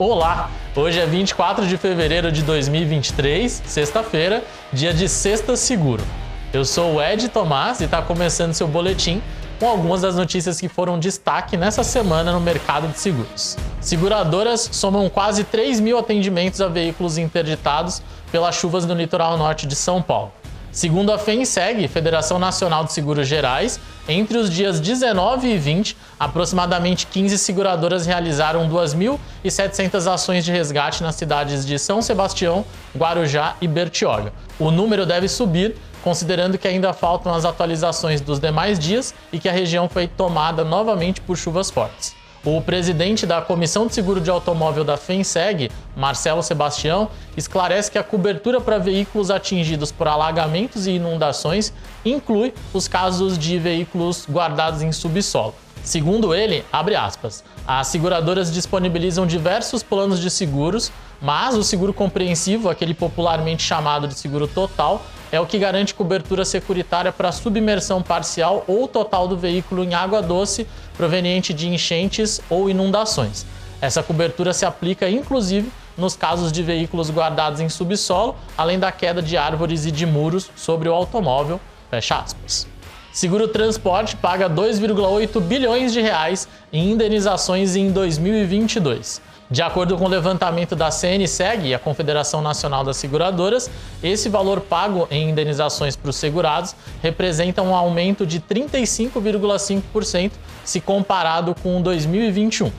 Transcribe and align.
Olá! 0.00 0.48
Hoje 0.76 1.00
é 1.00 1.06
24 1.06 1.66
de 1.66 1.76
fevereiro 1.76 2.30
de 2.30 2.44
2023, 2.44 3.64
sexta-feira, 3.66 4.44
dia 4.72 4.94
de 4.94 5.08
Sexta 5.08 5.56
Seguro. 5.56 6.04
Eu 6.52 6.64
sou 6.64 6.94
o 6.94 7.02
Ed 7.02 7.28
Tomás 7.30 7.80
e 7.80 7.84
está 7.86 8.00
começando 8.00 8.54
seu 8.54 8.68
boletim 8.68 9.20
com 9.58 9.68
algumas 9.68 10.02
das 10.02 10.14
notícias 10.14 10.60
que 10.60 10.68
foram 10.68 11.00
destaque 11.00 11.56
nessa 11.56 11.82
semana 11.82 12.30
no 12.30 12.38
mercado 12.38 12.86
de 12.86 13.00
seguros. 13.00 13.56
Seguradoras 13.80 14.68
somam 14.70 15.10
quase 15.10 15.42
3 15.42 15.80
mil 15.80 15.98
atendimentos 15.98 16.60
a 16.60 16.68
veículos 16.68 17.18
interditados 17.18 18.00
pelas 18.30 18.54
chuvas 18.54 18.86
no 18.86 18.94
litoral 18.94 19.36
norte 19.36 19.66
de 19.66 19.74
São 19.74 20.00
Paulo. 20.00 20.30
Segundo 20.70 21.10
a 21.10 21.18
FENSEG, 21.18 21.88
Federação 21.88 22.38
Nacional 22.38 22.84
de 22.84 22.92
Seguros 22.92 23.26
Gerais, 23.26 23.80
entre 24.08 24.38
os 24.38 24.48
dias 24.48 24.78
19 24.78 25.48
e 25.48 25.58
20, 25.58 25.96
aproximadamente 26.18 27.06
15 27.06 27.38
seguradoras 27.38 28.06
realizaram 28.06 28.68
2.700 28.68 30.12
ações 30.12 30.44
de 30.44 30.52
resgate 30.52 31.02
nas 31.02 31.14
cidades 31.14 31.64
de 31.64 31.78
São 31.78 32.02
Sebastião, 32.02 32.64
Guarujá 32.96 33.56
e 33.60 33.68
Bertioga. 33.68 34.32
O 34.58 34.70
número 34.70 35.06
deve 35.06 35.28
subir, 35.28 35.76
considerando 36.02 36.58
que 36.58 36.66
ainda 36.66 36.92
faltam 36.92 37.32
as 37.32 37.44
atualizações 37.44 38.20
dos 38.20 38.40
demais 38.40 38.78
dias 38.78 39.14
e 39.32 39.38
que 39.38 39.48
a 39.48 39.52
região 39.52 39.88
foi 39.88 40.08
tomada 40.08 40.64
novamente 40.64 41.20
por 41.20 41.36
chuvas 41.36 41.70
fortes. 41.70 42.16
O 42.44 42.62
presidente 42.62 43.26
da 43.26 43.42
Comissão 43.42 43.88
de 43.88 43.94
Seguro 43.94 44.20
de 44.20 44.30
Automóvel 44.30 44.84
da 44.84 44.96
FENSEG, 44.96 45.70
Marcelo 45.96 46.42
Sebastião, 46.42 47.10
esclarece 47.36 47.90
que 47.90 47.98
a 47.98 48.02
cobertura 48.04 48.60
para 48.60 48.78
veículos 48.78 49.30
atingidos 49.30 49.90
por 49.90 50.06
alagamentos 50.06 50.86
e 50.86 50.92
inundações 50.92 51.72
inclui 52.04 52.54
os 52.72 52.86
casos 52.86 53.36
de 53.36 53.58
veículos 53.58 54.24
guardados 54.30 54.82
em 54.82 54.92
subsolo. 54.92 55.54
Segundo 55.88 56.34
ele, 56.34 56.66
abre 56.70 56.94
aspas, 56.94 57.42
as 57.66 57.86
seguradoras 57.86 58.52
disponibilizam 58.52 59.26
diversos 59.26 59.82
planos 59.82 60.20
de 60.20 60.28
seguros, 60.28 60.92
mas 61.18 61.56
o 61.56 61.64
seguro 61.64 61.94
compreensivo, 61.94 62.68
aquele 62.68 62.92
popularmente 62.92 63.62
chamado 63.62 64.06
de 64.06 64.12
seguro 64.12 64.46
total, 64.46 65.00
é 65.32 65.40
o 65.40 65.46
que 65.46 65.58
garante 65.58 65.94
cobertura 65.94 66.44
securitária 66.44 67.10
para 67.10 67.32
submersão 67.32 68.02
parcial 68.02 68.64
ou 68.68 68.86
total 68.86 69.26
do 69.26 69.34
veículo 69.34 69.82
em 69.82 69.94
água 69.94 70.20
doce 70.20 70.66
proveniente 70.94 71.54
de 71.54 71.66
enchentes 71.66 72.38
ou 72.50 72.68
inundações. 72.68 73.46
Essa 73.80 74.02
cobertura 74.02 74.52
se 74.52 74.66
aplica 74.66 75.08
inclusive 75.08 75.72
nos 75.96 76.14
casos 76.14 76.52
de 76.52 76.62
veículos 76.62 77.10
guardados 77.10 77.62
em 77.62 77.68
subsolo, 77.70 78.36
além 78.58 78.78
da 78.78 78.92
queda 78.92 79.22
de 79.22 79.38
árvores 79.38 79.86
e 79.86 79.90
de 79.90 80.04
muros 80.04 80.50
sobre 80.54 80.86
o 80.86 80.92
automóvel. 80.92 81.58
Fecha 81.90 82.18
aspas. 82.18 82.77
Seguro 83.18 83.48
Transporte 83.48 84.14
paga 84.14 84.48
2,8 84.48 85.40
bilhões 85.40 85.92
de 85.92 86.00
reais 86.00 86.46
em 86.72 86.92
indenizações 86.92 87.74
em 87.74 87.90
2022. 87.90 89.20
De 89.50 89.60
acordo 89.60 89.98
com 89.98 90.04
o 90.04 90.08
levantamento 90.08 90.76
da 90.76 90.92
CNSEG, 90.92 91.74
a 91.74 91.80
Confederação 91.80 92.40
Nacional 92.40 92.84
das 92.84 92.96
Seguradoras, 92.96 93.68
esse 94.04 94.28
valor 94.28 94.60
pago 94.60 95.08
em 95.10 95.30
indenizações 95.30 95.96
para 95.96 96.10
os 96.10 96.14
segurados 96.14 96.76
representa 97.02 97.60
um 97.60 97.74
aumento 97.74 98.24
de 98.24 98.38
35,5% 98.38 100.30
se 100.64 100.80
comparado 100.80 101.56
com 101.60 101.82
2021. 101.82 102.70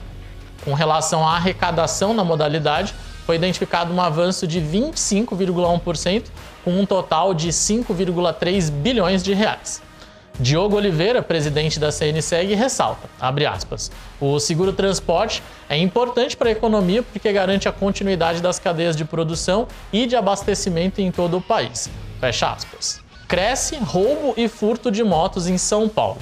Com 0.64 0.74
relação 0.74 1.28
à 1.28 1.36
arrecadação 1.36 2.14
na 2.14 2.24
modalidade, 2.24 2.96
foi 3.26 3.36
identificado 3.36 3.94
um 3.94 4.00
avanço 4.02 4.48
de 4.48 4.62
25,1%, 4.62 6.28
com 6.64 6.80
um 6.80 6.86
total 6.86 7.34
de 7.34 7.50
5,3 7.50 8.72
bilhões 8.72 9.22
de 9.22 9.34
reais. 9.34 9.89
Diogo 10.40 10.78
Oliveira, 10.78 11.22
presidente 11.22 11.78
da 11.82 11.92
CNSEG, 11.92 12.56
ressalta, 12.56 13.10
aspas, 13.20 13.92
o 14.22 14.40
seguro 14.40 14.72
transporte 14.72 15.44
é 15.68 15.78
importante 15.78 16.38
para 16.38 16.48
a 16.48 16.54
economia 16.54 17.04
porque 17.04 17.34
garante 17.34 17.68
a 17.68 17.74
continuidade 17.74 18.42
das 18.42 18.58
cadeias 18.58 18.96
de 18.96 19.04
produção 19.04 19.68
e 19.92 20.06
de 20.06 20.16
abastecimento 20.16 21.02
em 21.02 21.12
todo 21.12 21.36
o 21.36 21.42
país. 21.42 21.90
Fecha 22.22 22.54
aspas. 22.54 23.02
Cresce 23.28 23.76
roubo 23.76 24.34
e 24.38 24.48
furto 24.48 24.90
de 24.90 25.04
motos 25.04 25.50
em 25.50 25.58
São 25.58 25.90
Paulo. 25.90 26.20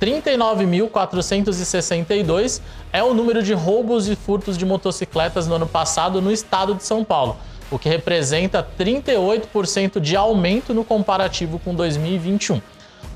39.462 0.00 2.60
é 2.92 3.04
o 3.04 3.14
número 3.14 3.40
de 3.40 3.54
roubos 3.54 4.08
e 4.08 4.16
furtos 4.16 4.58
de 4.58 4.66
motocicletas 4.66 5.46
no 5.46 5.54
ano 5.54 5.68
passado 5.68 6.20
no 6.20 6.32
estado 6.32 6.74
de 6.74 6.82
São 6.82 7.04
Paulo, 7.04 7.36
o 7.70 7.78
que 7.78 7.88
representa 7.88 8.66
38% 8.76 10.00
de 10.00 10.16
aumento 10.16 10.74
no 10.74 10.84
comparativo 10.84 11.60
com 11.60 11.72
2021. 11.72 12.60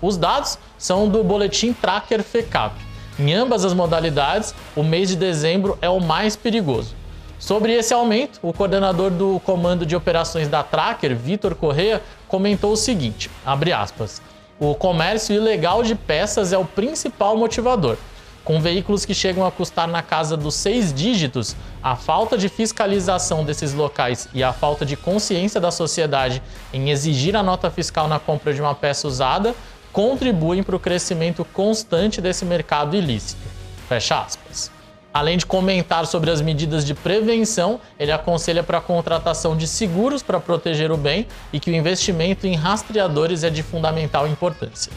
Os 0.00 0.16
dados 0.16 0.58
são 0.76 1.08
do 1.08 1.22
boletim 1.24 1.72
Tracker 1.72 2.22
FECAP. 2.22 2.74
Em 3.18 3.34
ambas 3.34 3.64
as 3.64 3.74
modalidades, 3.74 4.54
o 4.76 4.82
mês 4.82 5.08
de 5.08 5.16
dezembro 5.16 5.76
é 5.82 5.88
o 5.88 6.00
mais 6.00 6.36
perigoso. 6.36 6.94
Sobre 7.38 7.72
esse 7.72 7.94
aumento, 7.94 8.40
o 8.42 8.52
coordenador 8.52 9.10
do 9.10 9.40
Comando 9.44 9.86
de 9.86 9.94
Operações 9.94 10.48
da 10.48 10.62
Tracker, 10.62 11.16
Vitor 11.16 11.54
Correa, 11.54 12.02
comentou 12.26 12.72
o 12.72 12.76
seguinte, 12.76 13.30
aspas, 13.44 14.20
o 14.58 14.74
comércio 14.74 15.34
ilegal 15.34 15.84
de 15.84 15.94
peças 15.94 16.52
é 16.52 16.58
o 16.58 16.64
principal 16.64 17.36
motivador. 17.36 17.96
Com 18.44 18.60
veículos 18.60 19.04
que 19.04 19.14
chegam 19.14 19.44
a 19.44 19.52
custar 19.52 19.86
na 19.86 20.02
casa 20.02 20.36
dos 20.36 20.54
seis 20.54 20.92
dígitos, 20.92 21.54
a 21.82 21.94
falta 21.94 22.36
de 22.36 22.48
fiscalização 22.48 23.44
desses 23.44 23.74
locais 23.74 24.26
e 24.32 24.42
a 24.42 24.52
falta 24.52 24.86
de 24.86 24.96
consciência 24.96 25.60
da 25.60 25.70
sociedade 25.70 26.42
em 26.72 26.90
exigir 26.90 27.36
a 27.36 27.42
nota 27.42 27.70
fiscal 27.70 28.08
na 28.08 28.18
compra 28.18 28.52
de 28.54 28.60
uma 28.60 28.74
peça 28.74 29.06
usada 29.06 29.54
contribuem 29.98 30.62
para 30.62 30.76
o 30.76 30.78
crescimento 30.78 31.44
constante 31.44 32.20
desse 32.20 32.44
mercado 32.44 32.94
ilícito. 32.94 33.40
Fecha 33.88 34.20
aspas. 34.20 34.70
Além 35.12 35.36
de 35.36 35.44
comentar 35.44 36.06
sobre 36.06 36.30
as 36.30 36.40
medidas 36.40 36.84
de 36.84 36.94
prevenção, 36.94 37.80
ele 37.98 38.12
aconselha 38.12 38.62
para 38.62 38.78
a 38.78 38.80
contratação 38.80 39.56
de 39.56 39.66
seguros 39.66 40.22
para 40.22 40.38
proteger 40.38 40.92
o 40.92 40.96
bem 40.96 41.26
e 41.52 41.58
que 41.58 41.68
o 41.68 41.74
investimento 41.74 42.46
em 42.46 42.54
rastreadores 42.54 43.42
é 43.42 43.50
de 43.50 43.60
fundamental 43.60 44.28
importância. 44.28 44.92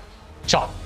Tchau! 0.47 0.78